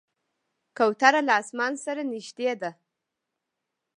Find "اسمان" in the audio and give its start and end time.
1.41-1.73